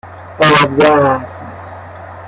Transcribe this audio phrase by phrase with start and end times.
[0.39, 1.25] آزرم